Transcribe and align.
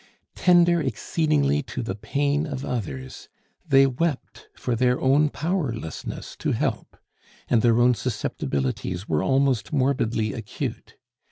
Tender 0.33 0.81
exceedingly 0.81 1.61
to 1.61 1.83
the 1.83 1.93
pain 1.93 2.47
of 2.47 2.65
others, 2.65 3.29
they 3.67 3.85
wept 3.85 4.47
for 4.55 4.75
their 4.75 4.99
own 4.99 5.29
powerlessness 5.29 6.35
to 6.37 6.53
help; 6.53 6.97
and 7.47 7.61
their 7.61 7.77
own 7.77 7.93
susceptibilities 7.93 9.07
were 9.07 9.21
almost 9.21 9.71
morbidly 9.71 10.33
acute. 10.33 10.95